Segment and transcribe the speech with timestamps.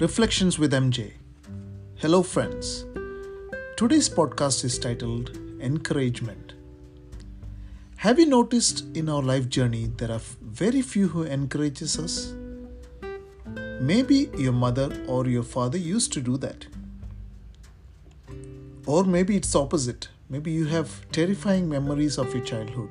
[0.00, 1.12] Reflections with MJ.
[1.98, 2.84] Hello, friends.
[3.76, 6.54] Today's podcast is titled Encouragement.
[7.98, 12.34] Have you noticed in our life journey there are very few who encourages us?
[13.80, 16.66] Maybe your mother or your father used to do that.
[18.86, 20.08] Or maybe it's opposite.
[20.28, 22.90] Maybe you have terrifying memories of your childhood.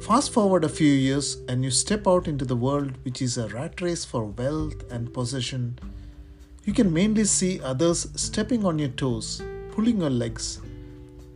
[0.00, 3.48] Fast forward a few years and you step out into the world, which is a
[3.48, 5.78] rat race for wealth and possession.
[6.64, 10.60] You can mainly see others stepping on your toes, pulling your legs,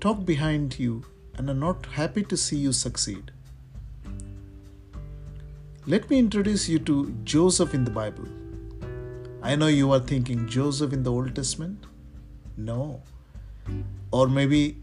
[0.00, 1.05] talk behind you,
[1.36, 3.32] and are not happy to see you succeed.
[5.86, 8.27] Let me introduce you to Joseph in the Bible.
[9.42, 11.84] I know you are thinking Joseph in the Old Testament?
[12.56, 13.02] No.
[14.10, 14.78] Or maybe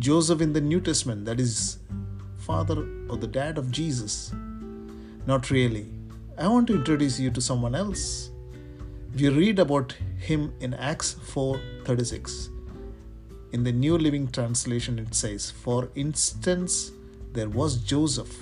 [0.00, 1.78] Joseph in the New Testament, that is
[2.50, 2.78] father
[3.08, 4.14] or the dad of Jesus.
[5.32, 5.86] Not really.
[6.36, 8.04] I want to introduce you to someone else.
[9.18, 9.94] We read about
[10.28, 12.32] him in Acts 4:36.
[13.56, 16.74] In the New Living Translation it says, "For instance,
[17.36, 18.34] there was Joseph,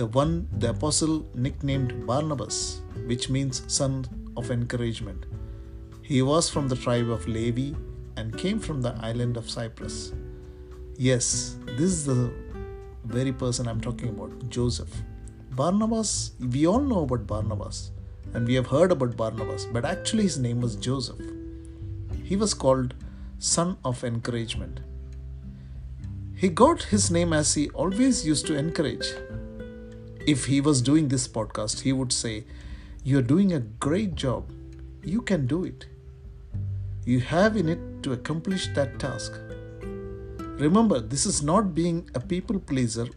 [0.00, 1.16] the one the apostle
[1.46, 2.58] nicknamed Barnabas,
[3.10, 3.94] which means son
[4.42, 5.26] of encouragement.
[6.12, 7.68] He was from the tribe of Levi
[8.16, 9.98] and came from the island of Cyprus."
[11.10, 11.26] Yes,
[11.78, 12.20] this is the
[13.04, 15.02] very person I'm talking about, Joseph.
[15.50, 17.90] Barnabas, we all know about Barnabas
[18.32, 21.20] and we have heard about Barnabas, but actually his name was Joseph.
[22.24, 22.94] He was called
[23.38, 24.80] Son of Encouragement.
[26.34, 29.06] He got his name as he always used to encourage.
[30.26, 32.44] If he was doing this podcast, he would say,
[33.04, 34.50] You're doing a great job.
[35.02, 35.86] You can do it.
[37.04, 39.32] You have in it to accomplish that task.
[40.62, 43.08] Remember, this is not being a people pleaser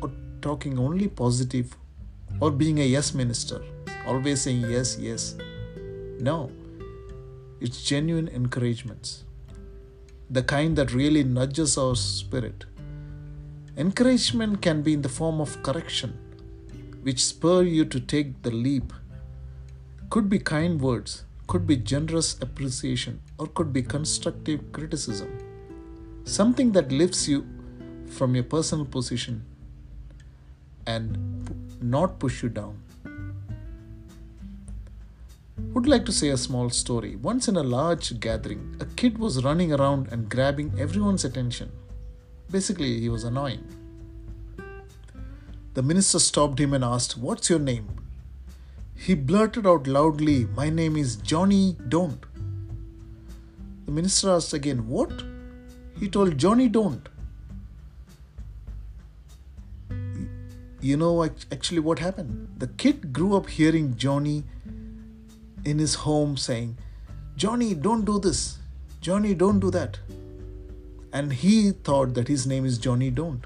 [0.00, 1.76] or talking only positive
[2.40, 3.60] or being a yes minister,
[4.06, 5.34] always saying yes, yes.
[6.20, 6.52] No,
[7.60, 9.24] it's genuine encouragements,
[10.30, 12.66] the kind that really nudges our spirit.
[13.76, 16.16] Encouragement can be in the form of correction,
[17.02, 18.92] which spur you to take the leap.
[20.10, 25.47] Could be kind words, could be generous appreciation, or could be constructive criticism
[26.28, 27.46] something that lifts you
[28.06, 29.44] from your personal position
[30.86, 31.16] and
[31.82, 32.82] not push you down.
[35.72, 37.16] Would like to say a small story.
[37.16, 41.72] Once in a large gathering, a kid was running around and grabbing everyone's attention.
[42.50, 43.64] Basically, he was annoying.
[45.74, 47.88] The minister stopped him and asked, What's your name?
[48.94, 52.24] He blurted out loudly, My name is Johnny Don't.
[53.86, 55.22] The minister asked again, What?
[56.00, 57.08] He told Johnny, don't.
[60.80, 62.48] You know actually what happened?
[62.58, 64.44] The kid grew up hearing Johnny
[65.64, 66.76] in his home saying,
[67.36, 68.58] Johnny, don't do this.
[69.00, 69.98] Johnny, don't do that.
[71.12, 73.44] And he thought that his name is Johnny Don't.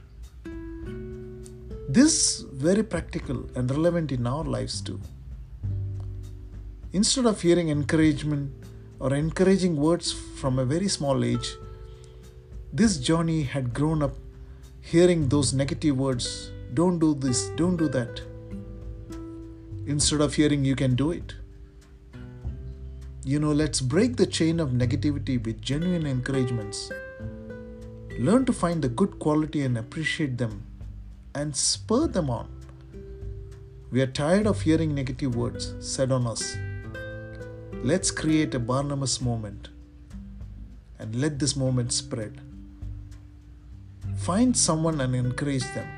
[1.88, 5.00] This very practical and relevant in our lives too.
[6.92, 8.52] Instead of hearing encouragement
[8.98, 11.54] or encouraging words from a very small age,
[12.72, 14.16] this Johnny had grown up
[14.80, 18.22] hearing those negative words don't do this, don't do that.
[19.86, 21.34] Instead of hearing you can do it.
[23.24, 26.90] You know, let's break the chain of negativity with genuine encouragements.
[28.18, 30.64] Learn to find the good quality and appreciate them
[31.34, 32.48] and spur them on.
[33.90, 36.56] We are tired of hearing negative words said on us.
[37.84, 39.68] Let's create a Barnabas moment
[40.98, 42.40] and let this moment spread.
[44.24, 45.88] Find someone and encourage them.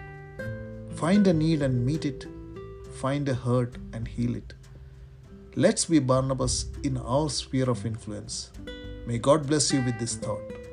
[0.97, 2.27] Find a need and meet it.
[2.95, 4.55] Find a hurt and heal it.
[5.57, 8.51] Let's be Barnabas in our sphere of influence.
[9.07, 10.64] May God bless you with this thought.